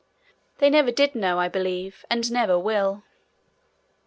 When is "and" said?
2.09-2.31